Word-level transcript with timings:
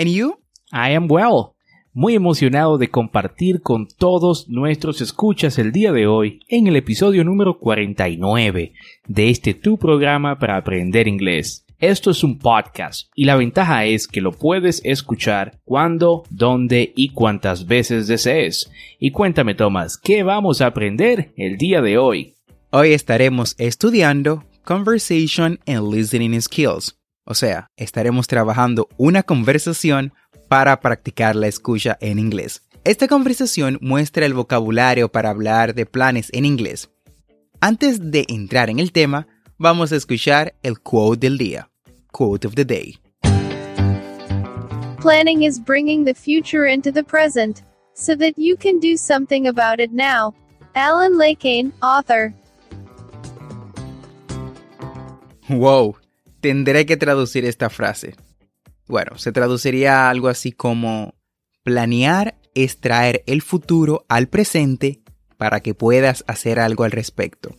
And 0.00 0.08
you? 0.08 0.38
I 0.72 0.94
am 0.94 1.08
well. 1.10 1.52
Muy 1.92 2.14
emocionado 2.14 2.78
de 2.78 2.88
compartir 2.88 3.60
con 3.60 3.86
todos 3.86 4.48
nuestros 4.48 5.02
escuchas 5.02 5.58
el 5.58 5.72
día 5.72 5.92
de 5.92 6.06
hoy 6.06 6.40
en 6.48 6.68
el 6.68 6.76
episodio 6.76 7.22
número 7.22 7.58
49 7.58 8.72
de 9.06 9.28
este 9.28 9.52
tu 9.52 9.76
programa 9.76 10.38
para 10.38 10.56
aprender 10.56 11.06
inglés. 11.06 11.66
Esto 11.78 12.12
es 12.12 12.24
un 12.24 12.38
podcast 12.38 13.10
y 13.14 13.26
la 13.26 13.36
ventaja 13.36 13.84
es 13.84 14.08
que 14.08 14.22
lo 14.22 14.32
puedes 14.32 14.80
escuchar 14.86 15.60
cuando, 15.66 16.22
dónde 16.30 16.94
y 16.96 17.10
cuántas 17.10 17.66
veces 17.66 18.06
desees. 18.06 18.72
Y 18.98 19.10
cuéntame 19.10 19.54
Tomás, 19.54 19.98
¿qué 19.98 20.22
vamos 20.22 20.62
a 20.62 20.66
aprender 20.68 21.34
el 21.36 21.58
día 21.58 21.82
de 21.82 21.98
hoy? 21.98 22.36
Hoy 22.70 22.94
estaremos 22.94 23.54
estudiando 23.58 24.44
Conversation 24.64 25.60
and 25.66 25.92
Listening 25.92 26.40
Skills. 26.40 26.99
O 27.24 27.34
sea, 27.34 27.70
estaremos 27.76 28.26
trabajando 28.26 28.88
una 28.96 29.22
conversación 29.22 30.12
para 30.48 30.80
practicar 30.80 31.36
la 31.36 31.46
escucha 31.46 31.96
en 32.00 32.18
inglés. 32.18 32.62
Esta 32.82 33.08
conversación 33.08 33.78
muestra 33.80 34.26
el 34.26 34.34
vocabulario 34.34 35.12
para 35.12 35.30
hablar 35.30 35.74
de 35.74 35.86
planes 35.86 36.30
en 36.32 36.44
inglés. 36.44 36.90
Antes 37.60 38.10
de 38.10 38.24
entrar 38.28 38.70
en 38.70 38.78
el 38.78 38.90
tema, 38.90 39.28
vamos 39.58 39.92
a 39.92 39.96
escuchar 39.96 40.54
el 40.62 40.80
quote 40.80 41.20
del 41.20 41.36
día. 41.36 41.70
Quote 42.10 42.46
of 42.46 42.54
the 42.54 42.64
day. 42.64 42.98
Planning 45.00 45.42
is 45.44 45.58
bringing 45.58 46.04
the 46.04 46.14
future 46.14 46.66
into 46.66 46.90
the 46.90 47.02
present, 47.02 47.62
so 47.94 48.16
that 48.16 48.32
you 48.36 48.56
can 48.56 48.80
do 48.80 48.96
something 48.96 49.46
about 49.46 49.78
it 49.78 49.92
now. 49.92 50.34
Alan 50.74 51.18
Lakane, 51.18 51.72
author. 51.82 52.34
Wow, 55.48 55.96
tendré 56.40 56.86
que 56.86 56.96
traducir 56.96 57.44
esta 57.44 57.70
frase. 57.70 58.14
Bueno, 58.86 59.18
se 59.18 59.32
traduciría 59.32 60.10
algo 60.10 60.28
así 60.28 60.52
como 60.52 61.14
planear 61.62 62.36
es 62.54 62.80
traer 62.80 63.22
el 63.26 63.42
futuro 63.42 64.04
al 64.08 64.28
presente 64.28 65.02
para 65.36 65.60
que 65.60 65.74
puedas 65.74 66.24
hacer 66.26 66.58
algo 66.58 66.84
al 66.84 66.90
respecto. 66.90 67.54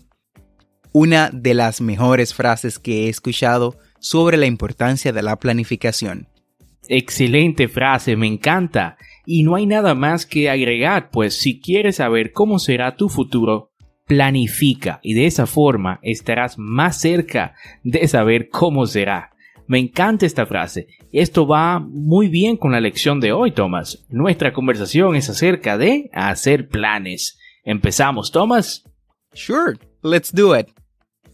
Una 0.92 1.30
de 1.32 1.54
las 1.54 1.80
mejores 1.80 2.34
frases 2.34 2.78
que 2.78 3.06
he 3.06 3.10
escuchado 3.10 3.78
sobre 4.00 4.38
la 4.38 4.46
importancia 4.46 5.14
de 5.14 5.22
la 5.22 5.38
planificación. 5.38 6.28
Excelente 6.88 7.68
frase, 7.70 8.18
me 8.18 8.28
encanta. 8.28 8.98
Y 9.26 9.44
no 9.44 9.56
hay 9.56 9.66
nada 9.66 9.96
más 9.96 10.26
que 10.26 10.50
agregar, 10.50 11.10
pues 11.12 11.38
si 11.38 11.62
quieres 11.62 11.98
saber 11.98 12.34
cómo 12.34 12.60
será 12.60 12.98
tu 12.98 13.08
futuro, 13.08 13.71
planifica 14.06 15.00
y 15.04 15.14
de 15.14 15.26
esa 15.26 15.46
forma 15.46 16.00
estarás 16.02 16.58
más 16.58 17.00
cerca 17.00 17.56
de 17.84 18.08
saber 18.08 18.50
cómo 18.50 18.86
será. 18.86 19.32
Me 19.68 19.80
encanta 19.80 20.26
esta 20.26 20.46
frase. 20.46 20.88
Esto 21.14 21.48
va 21.48 21.80
muy 21.80 22.28
bien 22.28 22.58
con 22.58 22.74
la 22.74 22.82
lección 22.82 23.20
de 23.20 23.32
hoy, 23.32 23.52
Thomas. 23.52 24.06
Nuestra 24.10 24.52
conversación 24.52 25.16
es 25.16 25.30
acerca 25.30 25.78
de 25.78 26.10
hacer 26.14 26.68
planes. 26.68 27.40
Empezamos, 27.64 28.32
Thomas. 28.32 28.84
Sure, 29.34 29.78
let's 30.04 30.34
do 30.34 30.58
it. 30.58 30.68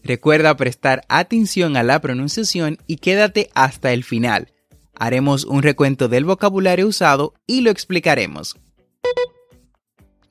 Recuerda 0.04 0.56
prestar 0.56 1.02
atención 1.10 1.76
a 1.78 1.84
la 1.84 2.00
pronunciación 2.00 2.78
y 2.86 2.98
quédate 2.98 3.50
hasta 3.56 3.92
el 3.92 4.04
final. 4.04 4.54
Haremos 4.94 5.44
un 5.46 5.64
recuento 5.64 6.08
del 6.08 6.26
vocabulario 6.26 6.88
usado 6.88 7.34
y 7.46 7.62
lo 7.62 7.72
explicaremos. 7.72 8.56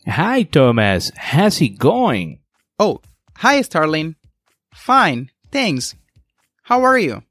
Hi, 0.06 0.44
Thomas. 0.44 1.10
How's 1.16 1.60
it 1.60 1.78
going? 1.78 2.38
Oh, 2.78 3.00
hi 3.36 3.60
Starling. 3.62 4.14
Fine, 4.72 5.30
thanks. 5.50 5.96
How 6.62 6.84
are 6.84 6.96
you? 6.96 7.24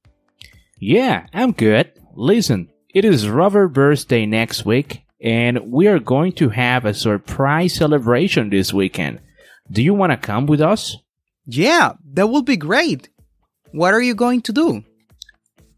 Yeah, 0.77 1.25
I'm 1.33 1.53
good. 1.53 1.93
Listen, 2.15 2.69
it 2.93 3.05
is 3.05 3.29
Robert's 3.29 3.73
birthday 3.73 4.25
next 4.25 4.65
week, 4.65 5.03
and 5.21 5.71
we 5.71 5.87
are 5.87 5.99
going 5.99 6.33
to 6.33 6.49
have 6.49 6.83
a 6.83 6.93
surprise 6.93 7.75
celebration 7.75 8.49
this 8.49 8.73
weekend. 8.73 9.21
Do 9.71 9.81
you 9.81 9.93
want 9.93 10.11
to 10.11 10.17
come 10.17 10.45
with 10.45 10.59
us? 10.59 10.97
Yeah, 11.45 11.93
that 12.13 12.27
would 12.27 12.45
be 12.45 12.57
great. 12.57 13.07
What 13.71 13.93
are 13.93 14.01
you 14.01 14.15
going 14.15 14.41
to 14.43 14.53
do? 14.53 14.83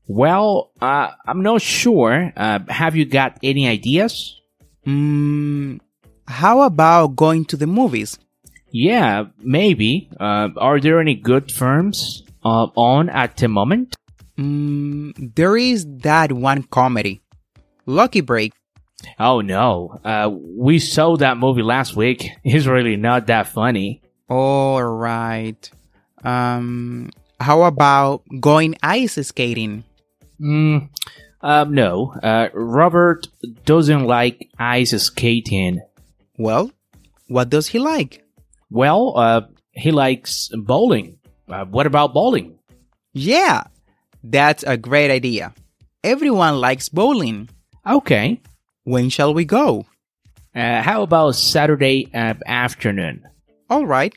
Well, 0.08 0.72
uh, 0.82 1.12
I'm 1.28 1.44
not 1.44 1.62
sure. 1.62 2.34
Uh, 2.36 2.60
have 2.70 2.96
you 2.96 3.06
got 3.06 3.38
any 3.44 3.68
ideas? 3.68 4.42
Hmm, 4.84 5.78
how 6.28 6.62
about 6.62 7.16
going 7.16 7.46
to 7.46 7.58
the 7.58 7.68
movies? 7.68 8.18
Yeah, 8.72 9.26
maybe. 9.40 10.10
Uh, 10.20 10.50
are 10.58 10.80
there 10.80 11.00
any 11.00 11.16
good 11.16 11.52
films 11.52 12.24
uh, 12.44 12.68
on 12.76 13.10
at 13.10 13.38
the 13.38 13.48
moment? 13.48 13.96
Hmm, 14.36 15.12
there 15.18 15.58
is 15.58 15.86
that 16.04 16.32
one 16.32 16.64
comedy, 16.64 17.22
Lucky 17.86 18.22
Break. 18.22 18.54
Oh 19.20 19.42
no, 19.42 20.00
uh, 20.04 20.30
we 20.32 20.80
saw 20.80 21.18
that 21.18 21.38
movie 21.38 21.62
last 21.64 21.96
week. 21.96 22.32
It's 22.44 22.66
really 22.66 22.98
not 22.98 23.28
that 23.28 23.48
funny. 23.48 24.02
All 24.30 24.84
right. 24.84 25.70
Um, 26.24 27.12
how 27.40 27.64
about 27.64 28.24
going 28.40 28.76
ice 28.84 29.14
skating? 29.26 29.86
Mm, 30.42 30.90
um, 31.42 31.74
no, 31.74 32.14
uh, 32.22 32.50
Robert 32.54 33.28
doesn't 33.66 34.06
like 34.06 34.50
ice 34.60 34.92
skating. 35.02 35.82
Well, 36.38 36.72
what 37.28 37.50
does 37.50 37.68
he 37.68 37.80
like? 37.80 38.24
Well, 38.70 39.18
uh, 39.18 39.42
he 39.72 39.92
likes 39.92 40.50
bowling. 40.54 41.18
Uh, 41.48 41.66
what 41.66 41.86
about 41.86 42.14
bowling? 42.14 42.60
Yeah, 43.14 43.64
that's 44.24 44.64
a 44.64 44.78
great 44.78 45.12
idea. 45.12 45.54
Everyone 46.04 46.60
likes 46.60 46.90
bowling. 46.90 47.50
Okay. 47.86 48.42
When 48.84 49.10
shall 49.10 49.34
we 49.34 49.46
go? 49.46 49.86
Uh, 50.56 50.82
how 50.82 51.04
about 51.04 51.36
Saturday 51.36 52.10
uh, 52.14 52.34
afternoon? 52.46 53.24
All 53.70 53.86
right. 53.86 54.14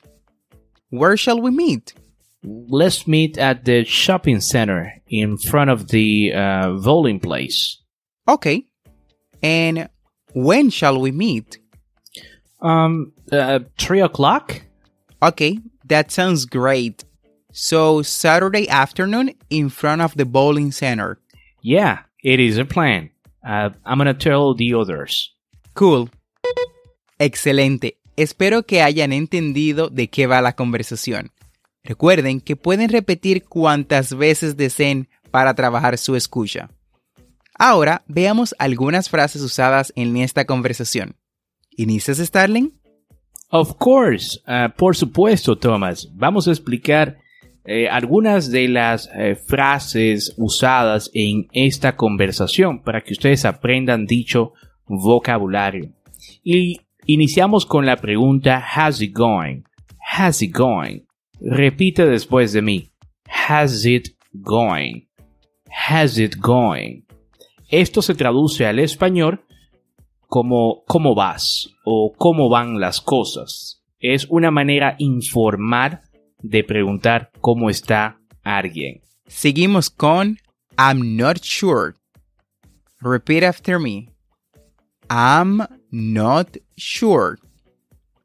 Where 0.90 1.16
shall 1.16 1.40
we 1.40 1.50
meet? 1.50 1.94
Let's 2.42 3.06
meet 3.06 3.36
at 3.38 3.64
the 3.64 3.84
shopping 3.84 4.40
center 4.40 4.92
in 5.08 5.36
front 5.38 5.70
of 5.70 5.88
the 5.88 6.32
uh, 6.32 6.72
bowling 6.82 7.20
place. 7.20 7.78
Okay. 8.26 8.64
And 9.42 9.88
when 10.32 10.70
shall 10.70 11.00
we 11.00 11.10
meet? 11.12 11.58
Um, 12.62 13.12
uh, 13.32 13.60
three 13.78 14.00
o'clock? 14.00 14.62
Okay, 15.22 15.58
that 15.86 16.10
sounds 16.10 16.44
great. 16.44 17.04
So, 17.52 18.02
Saturday 18.02 18.68
afternoon 18.68 19.34
in 19.48 19.70
front 19.70 20.02
of 20.02 20.14
the 20.16 20.24
bowling 20.24 20.72
center. 20.72 21.18
Yeah, 21.62 22.00
it 22.22 22.40
is 22.40 22.58
a 22.58 22.64
plan. 22.64 23.10
Uh, 23.44 23.70
I'm 23.84 23.98
gonna 23.98 24.14
tell 24.14 24.54
the 24.54 24.74
others. 24.74 25.34
Cool. 25.74 26.10
Excelente. 27.18 27.98
Espero 28.16 28.64
que 28.64 28.82
hayan 28.82 29.12
entendido 29.12 29.88
de 29.88 30.08
qué 30.08 30.26
va 30.26 30.40
la 30.40 30.54
conversación. 30.54 31.32
Recuerden 31.82 32.40
que 32.40 32.56
pueden 32.56 32.90
repetir 32.90 33.44
cuantas 33.44 34.14
veces 34.14 34.56
deseen 34.56 35.08
para 35.30 35.54
trabajar 35.54 35.96
su 35.96 36.16
escucha. 36.16 36.70
Ahora 37.58 38.02
veamos 38.06 38.54
algunas 38.58 39.08
frases 39.08 39.42
usadas 39.42 39.92
en 39.96 40.16
esta 40.16 40.44
conversación. 40.44 41.16
¿Inicias, 41.76 42.18
Starling? 42.18 42.72
Of 43.50 43.76
course, 43.78 44.40
uh, 44.46 44.70
por 44.76 44.94
supuesto, 44.94 45.56
Thomas. 45.56 46.08
Vamos 46.14 46.46
a 46.46 46.52
explicar 46.52 47.18
eh, 47.64 47.88
algunas 47.88 48.50
de 48.50 48.68
las 48.68 49.10
eh, 49.14 49.34
frases 49.34 50.34
usadas 50.38 51.10
en 51.12 51.46
esta 51.52 51.94
conversación 51.94 52.82
para 52.82 53.02
que 53.02 53.12
ustedes 53.12 53.44
aprendan 53.44 54.06
dicho 54.06 54.54
vocabulario. 54.86 55.92
Y 56.42 56.80
iniciamos 57.06 57.66
con 57.66 57.84
la 57.84 57.96
pregunta 57.96 58.64
How's 58.74 59.02
it 59.02 59.12
going? 59.14 59.64
How's 60.18 60.42
it 60.42 60.56
going? 60.56 61.02
Repite 61.40 62.06
después 62.06 62.52
de 62.52 62.62
mí. 62.62 62.90
How's 63.48 63.84
it 63.84 64.08
going? 64.32 65.06
How's 65.90 66.18
it 66.18 66.36
going? 66.40 67.04
Esto 67.68 68.00
se 68.00 68.14
traduce 68.14 68.66
al 68.66 68.78
español 68.78 69.44
como 70.30 70.84
¿cómo 70.86 71.16
vas? 71.16 71.70
o 71.84 72.14
¿cómo 72.16 72.48
van 72.48 72.78
las 72.78 73.00
cosas? 73.00 73.82
Es 73.98 74.26
una 74.30 74.52
manera 74.52 74.94
informal 74.98 76.02
de 76.38 76.62
preguntar 76.62 77.32
cómo 77.40 77.68
está 77.68 78.20
alguien. 78.44 79.02
Seguimos 79.26 79.90
con 79.90 80.38
I'm 80.78 81.16
not 81.16 81.40
sure. 81.42 81.94
Repeat 83.00 83.42
after 83.42 83.80
me. 83.80 84.08
I'm 85.10 85.66
not 85.90 86.56
sure. 86.76 87.36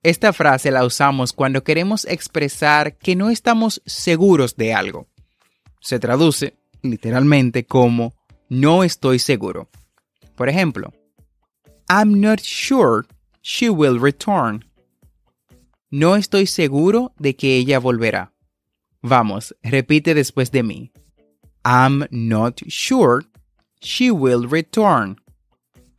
Esta 0.03 0.31
frase 0.31 0.69
la 0.69 0.85
usamos 0.85 1.33
cuando 1.33 1.63
queremos 1.63 2.05
expresar 2.05 2.97
que 2.97 3.15
no 3.15 3.31
estamos 3.31 3.81
seguros 3.87 4.55
de 4.55 4.75
algo. 4.75 5.07
Se 5.81 5.97
traduce 5.97 6.55
literalmente 6.83 7.65
como 7.65 8.13
no 8.47 8.83
estoy 8.83 9.17
seguro. 9.17 9.69
Por 10.35 10.49
ejemplo, 10.49 10.93
I'm 11.89 12.19
not 12.19 12.41
sure 12.41 13.05
she 13.41 13.69
will 13.69 13.99
return. 13.99 14.65
No 15.91 16.15
estoy 16.15 16.47
seguro 16.47 17.13
de 17.19 17.35
que 17.35 17.57
ella 17.57 17.79
volverá. 17.79 18.31
Vamos, 19.01 19.55
repite 19.63 20.15
después 20.15 20.51
de 20.51 20.63
mí. 20.63 20.91
I'm 21.63 22.07
not 22.11 22.61
sure 22.67 23.23
she 23.79 24.11
will 24.11 24.47
return. 24.47 25.17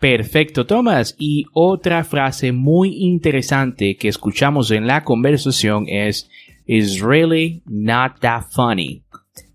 Perfecto, 0.00 0.66
Thomas. 0.66 1.14
Y 1.18 1.46
otra 1.54 2.04
frase 2.04 2.52
muy 2.52 2.96
interesante 2.98 3.96
que 3.96 4.08
escuchamos 4.08 4.70
en 4.70 4.86
la 4.86 5.04
conversación 5.04 5.86
es 5.88 6.28
Is 6.66 7.00
really 7.00 7.62
not 7.66 8.20
that 8.20 8.46
funny. 8.50 9.04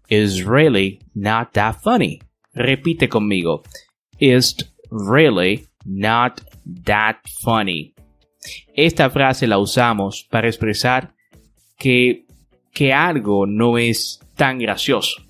Is 0.09 0.45
really 0.45 0.99
not 1.13 1.51
that 1.53 1.81
funny. 1.83 2.21
Repite 2.55 3.09
conmigo. 3.09 3.63
Is 4.19 4.55
really 4.89 5.67
not 5.85 6.41
that 6.85 7.17
funny. 7.41 7.93
Esta 8.75 9.09
frase 9.09 9.47
la 9.47 9.59
usamos 9.59 10.27
para 10.29 10.47
expresar 10.47 11.13
que, 11.77 12.25
que 12.73 12.93
algo 12.93 13.45
no 13.45 13.77
es 13.77 14.19
tan 14.35 14.59
gracioso. 14.59 15.21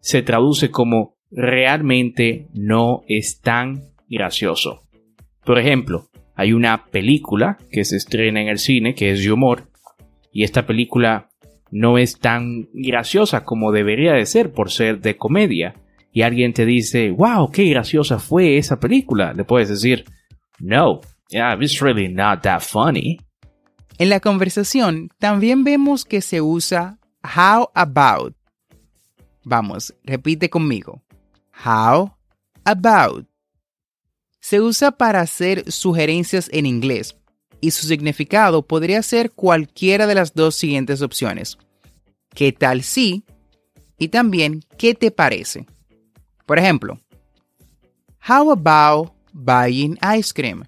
Se 0.00 0.22
traduce 0.22 0.70
como 0.70 1.16
realmente 1.30 2.48
no 2.52 3.02
es 3.06 3.40
tan 3.40 3.82
gracioso. 4.08 4.82
Por 5.44 5.58
ejemplo, 5.58 6.08
hay 6.34 6.52
una 6.52 6.86
película 6.86 7.58
que 7.70 7.84
se 7.84 7.96
estrena 7.96 8.40
en 8.40 8.48
el 8.48 8.58
cine 8.58 8.94
que 8.94 9.10
es 9.10 9.22
de 9.22 9.32
humor 9.32 9.68
y 10.32 10.44
esta 10.44 10.66
película 10.66 11.28
no 11.70 11.98
es 11.98 12.18
tan 12.18 12.68
graciosa 12.72 13.44
como 13.44 13.72
debería 13.72 14.12
de 14.12 14.26
ser 14.26 14.52
por 14.52 14.70
ser 14.70 15.00
de 15.00 15.16
comedia 15.16 15.74
y 16.12 16.22
alguien 16.22 16.52
te 16.52 16.66
dice, 16.66 17.10
wow, 17.10 17.50
qué 17.50 17.64
graciosa 17.64 18.18
fue 18.18 18.58
esa 18.58 18.78
película, 18.80 19.32
le 19.32 19.44
puedes 19.44 19.68
decir, 19.68 20.04
no, 20.58 21.00
yeah, 21.30 21.56
it's 21.60 21.80
really 21.80 22.08
not 22.08 22.42
that 22.42 22.60
funny. 22.60 23.18
En 23.98 24.08
la 24.08 24.20
conversación 24.20 25.10
también 25.18 25.62
vemos 25.62 26.04
que 26.04 26.20
se 26.20 26.40
usa 26.40 26.98
how 27.22 27.70
about. 27.74 28.34
Vamos, 29.44 29.94
repite 30.04 30.48
conmigo. 30.48 31.02
How 31.64 32.16
about. 32.64 33.26
Se 34.40 34.60
usa 34.60 34.92
para 34.92 35.20
hacer 35.20 35.70
sugerencias 35.70 36.48
en 36.52 36.66
inglés 36.66 37.16
y 37.60 37.72
su 37.72 37.86
significado 37.86 38.66
podría 38.66 39.02
ser 39.02 39.32
cualquiera 39.32 40.06
de 40.06 40.14
las 40.14 40.34
dos 40.34 40.54
siguientes 40.56 41.02
opciones. 41.02 41.58
¿Qué 42.34 42.52
tal 42.52 42.82
si? 42.82 43.24
Y 43.98 44.08
también, 44.08 44.62
¿qué 44.78 44.94
te 44.94 45.10
parece? 45.10 45.66
Por 46.50 46.58
ejemplo, 46.58 46.98
How 48.28 48.50
about 48.50 49.12
buying 49.32 49.96
ice 50.02 50.32
cream? 50.34 50.64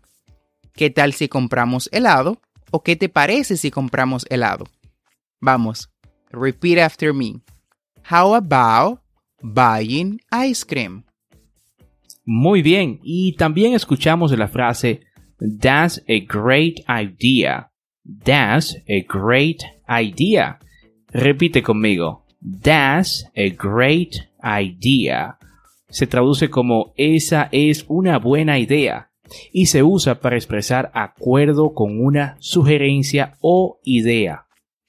¿Qué 0.75 0.91
tal 0.91 1.13
si 1.13 1.27
compramos 1.27 1.89
helado? 1.91 2.41
¿O 2.71 2.85
qué 2.85 2.95
te 2.95 3.09
parece 3.09 3.57
si 3.57 3.73
compramos 3.73 4.25
helado? 4.31 4.67
Vamos, 5.41 5.91
repeat 6.31 6.79
after 6.79 7.13
me. 7.13 7.41
How 8.09 8.33
about 8.37 9.01
buying 9.43 10.21
ice 10.31 10.65
cream? 10.65 11.03
Muy 12.25 12.63
bien, 12.63 13.01
y 13.03 13.33
también 13.33 13.75
escuchamos 13.75 14.31
la 14.39 14.47
frase 14.47 15.01
That's 15.41 16.01
a 16.09 16.21
great 16.21 16.85
idea. 16.89 17.73
That's 18.25 18.77
a 18.89 19.05
great 19.09 19.65
idea. 19.89 20.61
Repite 21.09 21.61
conmigo. 21.61 22.25
That's 22.41 23.25
a 23.35 23.51
great 23.51 24.15
idea. 24.45 25.39
Se 25.93 26.07
traduce 26.07 26.49
como 26.49 26.95
esa 26.97 27.51
es 27.53 27.85
una 27.87 28.19
buena 28.19 28.59
idea 28.59 29.11
y 29.53 29.67
se 29.67 29.83
usa 29.83 30.21
para 30.21 30.37
expresar 30.37 30.91
acuerdo 30.95 31.75
con 31.75 32.01
una 32.03 32.37
sugerencia 32.41 33.37
o 33.43 33.79
idea 33.85 34.47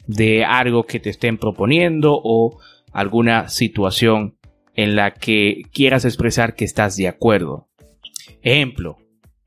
de 0.07 0.45
algo 0.45 0.85
que 0.85 1.01
te 1.01 1.09
estén 1.09 1.37
proponiendo 1.37 2.19
o 2.23 2.57
alguna 2.93 3.49
situación 3.49 4.37
en 4.75 4.95
la 4.95 5.13
que 5.13 5.63
quieras 5.73 6.05
expresar 6.05 6.55
que 6.55 6.63
estás 6.63 6.95
de 6.95 7.09
acuerdo. 7.09 7.67
Ejemplo, 8.41 8.97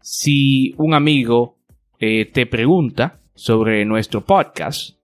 si 0.02 0.74
un 0.76 0.92
amigo 0.92 1.56
eh, 1.98 2.26
te 2.26 2.44
pregunta 2.44 3.22
sobre 3.34 3.86
nuestro 3.86 4.26
podcast 4.26 4.98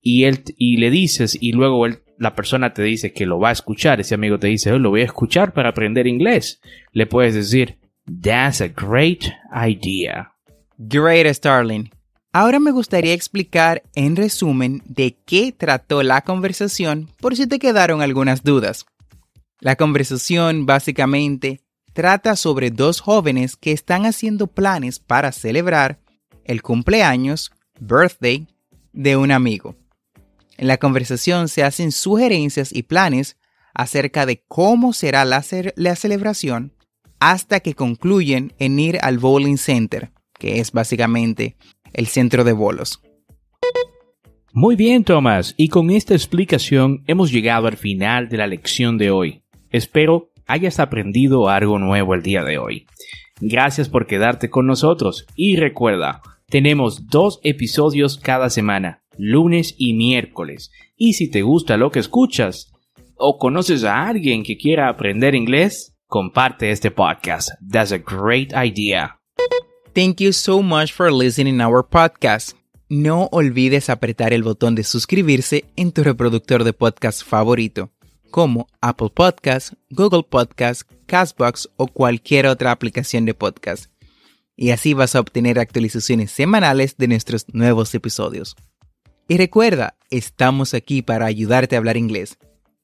y, 0.00 0.24
él, 0.24 0.42
y 0.56 0.78
le 0.78 0.90
dices 0.90 1.38
y 1.40 1.52
luego 1.52 1.86
la 2.18 2.34
persona 2.34 2.74
te 2.74 2.82
dice 2.82 3.12
que 3.12 3.26
lo 3.26 3.38
va 3.38 3.50
a 3.50 3.52
escuchar, 3.52 4.00
ese 4.00 4.14
amigo 4.14 4.38
te 4.38 4.48
dice, 4.48 4.76
lo 4.78 4.90
voy 4.90 5.02
a 5.02 5.06
escuchar 5.06 5.52
para 5.52 5.70
aprender 5.70 6.06
inglés, 6.06 6.60
le 6.92 7.06
puedes 7.06 7.34
decir, 7.34 7.78
That's 8.22 8.60
a 8.60 8.68
great 8.68 9.24
idea. 9.52 10.32
Great, 10.78 11.26
Starling. 11.34 11.90
Ahora 12.32 12.58
me 12.58 12.70
gustaría 12.70 13.12
explicar 13.12 13.82
en 13.94 14.16
resumen 14.16 14.82
de 14.86 15.16
qué 15.26 15.52
trató 15.52 16.02
la 16.02 16.22
conversación 16.22 17.08
por 17.20 17.36
si 17.36 17.46
te 17.46 17.58
quedaron 17.58 18.00
algunas 18.00 18.42
dudas. 18.42 18.86
La 19.60 19.76
conversación 19.76 20.66
básicamente 20.66 21.60
trata 21.92 22.36
sobre 22.36 22.70
dos 22.70 23.00
jóvenes 23.00 23.56
que 23.56 23.72
están 23.72 24.06
haciendo 24.06 24.46
planes 24.46 25.00
para 25.00 25.32
celebrar 25.32 25.98
el 26.44 26.62
cumpleaños, 26.62 27.50
birthday, 27.80 28.46
de 28.92 29.16
un 29.16 29.32
amigo. 29.32 29.74
En 30.58 30.66
la 30.66 30.76
conversación 30.76 31.48
se 31.48 31.62
hacen 31.62 31.92
sugerencias 31.92 32.74
y 32.74 32.82
planes 32.82 33.38
acerca 33.74 34.26
de 34.26 34.42
cómo 34.48 34.92
será 34.92 35.24
la, 35.24 35.42
celebración 35.42 36.72
hasta 37.20 37.60
que 37.60 37.74
concluyen 37.74 38.52
en 38.58 38.78
ir 38.78 38.98
al 39.02 39.18
bowling 39.18 39.56
center, 39.56 40.10
que 40.36 40.58
es 40.58 40.72
básicamente 40.72 41.56
el 41.92 42.08
centro 42.08 42.42
de 42.42 42.52
bolos. 42.52 43.00
Muy 44.52 44.74
bien, 44.74 45.04
Thomas, 45.04 45.54
y 45.56 45.68
con 45.68 45.90
esta 45.90 46.14
explicación 46.14 47.04
hemos 47.06 47.30
llegado 47.30 47.68
al 47.68 47.76
final 47.76 48.28
de 48.28 48.38
la 48.38 48.48
lección 48.48 48.98
de 48.98 49.12
hoy. 49.12 49.42
Espero 49.70 50.32
hayas 50.48 50.80
aprendido 50.80 51.48
algo 51.48 51.78
nuevo 51.78 52.14
el 52.14 52.22
día 52.22 52.42
de 52.42 52.58
hoy. 52.58 52.86
Gracias 53.40 53.88
por 53.88 54.08
quedarte 54.08 54.50
con 54.50 54.66
nosotros 54.66 55.26
y 55.36 55.54
recuerda, 55.54 56.20
tenemos 56.48 57.06
dos 57.08 57.38
episodios 57.44 58.18
cada 58.18 58.50
semana, 58.50 59.02
lunes 59.18 59.74
y 59.76 59.94
miércoles. 59.94 60.70
Y 60.96 61.14
si 61.14 61.30
te 61.30 61.42
gusta 61.42 61.76
lo 61.76 61.90
que 61.90 61.98
escuchas 61.98 62.72
o 63.14 63.36
conoces 63.38 63.84
a 63.84 64.06
alguien 64.08 64.42
que 64.42 64.56
quiera 64.56 64.88
aprender 64.88 65.34
inglés, 65.34 65.96
comparte 66.06 66.70
este 66.70 66.90
podcast. 66.90 67.50
That's 67.70 67.92
a 67.92 67.98
great 67.98 68.52
idea. 68.52 69.18
Thank 69.92 70.20
you 70.20 70.32
so 70.32 70.62
much 70.62 70.92
for 70.92 71.12
listening 71.12 71.60
our 71.60 71.86
podcast. 71.86 72.56
No 72.88 73.28
olvides 73.32 73.90
apretar 73.90 74.32
el 74.32 74.42
botón 74.42 74.74
de 74.74 74.84
suscribirse 74.84 75.64
en 75.76 75.92
tu 75.92 76.02
reproductor 76.02 76.64
de 76.64 76.72
podcast 76.72 77.22
favorito 77.22 77.90
como 78.30 78.68
Apple 78.80 79.10
Podcasts, 79.14 79.76
Google 79.90 80.22
Podcasts, 80.22 80.86
Castbox 81.06 81.68
o 81.76 81.86
cualquier 81.86 82.46
otra 82.46 82.70
aplicación 82.70 83.24
de 83.24 83.34
podcast. 83.34 83.90
Y 84.56 84.70
así 84.70 84.92
vas 84.92 85.14
a 85.14 85.20
obtener 85.20 85.58
actualizaciones 85.58 86.30
semanales 86.30 86.96
de 86.96 87.08
nuestros 87.08 87.46
nuevos 87.52 87.94
episodios. 87.94 88.56
Y 89.30 89.36
recuerda, 89.36 89.98
estamos 90.10 90.72
aquí 90.72 91.02
para 91.02 91.26
ayudarte 91.26 91.76
a 91.76 91.78
hablar 91.78 91.98
inglés. 91.98 92.38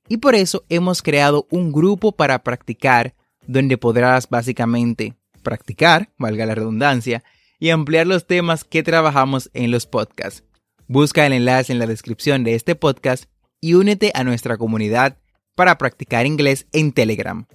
Y 0.08 0.18
por 0.18 0.34
eso 0.34 0.66
hemos 0.68 1.00
creado 1.00 1.46
un 1.50 1.72
grupo 1.72 2.12
para 2.12 2.42
practicar 2.42 3.14
donde 3.46 3.78
podrás 3.78 4.28
básicamente 4.28 5.14
practicar, 5.42 6.10
valga 6.18 6.44
la 6.44 6.54
redundancia, 6.54 7.24
y 7.58 7.70
ampliar 7.70 8.06
los 8.06 8.26
temas 8.26 8.64
que 8.64 8.82
trabajamos 8.82 9.50
en 9.54 9.70
los 9.70 9.86
podcasts. 9.86 10.44
Busca 10.86 11.24
el 11.24 11.32
enlace 11.32 11.72
en 11.72 11.78
la 11.78 11.86
descripción 11.86 12.44
de 12.44 12.54
este 12.54 12.74
podcast 12.74 13.24
y 13.62 13.72
únete 13.72 14.12
a 14.14 14.22
nuestra 14.22 14.58
comunidad 14.58 15.16
para 15.54 15.78
practicar 15.78 16.26
inglés 16.26 16.66
en 16.72 16.92
Telegram. 16.92 17.46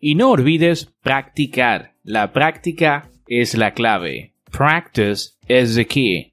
Y 0.00 0.16
no 0.16 0.32
olvides 0.32 0.92
practicar. 1.02 1.94
La 2.02 2.34
práctica 2.34 3.10
es 3.26 3.54
la 3.54 3.72
clave. 3.72 4.34
Practice 4.50 5.30
is 5.48 5.76
the 5.76 5.86
key. 5.86 6.31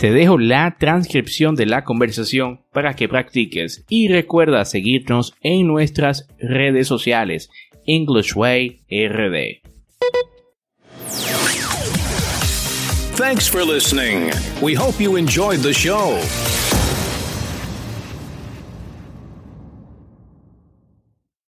Te 0.00 0.10
dejo 0.12 0.38
la 0.38 0.78
transcripción 0.78 1.56
de 1.56 1.66
la 1.66 1.84
conversación 1.84 2.62
para 2.72 2.94
que 2.94 3.06
practiques 3.06 3.84
y 3.90 4.08
recuerda 4.08 4.64
seguirnos 4.64 5.34
en 5.42 5.66
nuestras 5.66 6.26
redes 6.38 6.88
sociales 6.88 7.50
English 7.84 8.34
Way 8.34 8.80
RD. 8.90 9.60
Thanks 13.14 13.46
for 13.46 13.62
listening. 13.62 14.30
We 14.62 14.74
hope 14.74 14.98
you 14.98 15.18
enjoyed 15.18 15.60
the 15.60 15.74
show. 15.74 16.18